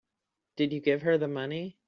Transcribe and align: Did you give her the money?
Did 0.55 0.73
you 0.73 0.79
give 0.79 1.03
her 1.03 1.19
the 1.19 1.27
money? 1.27 1.77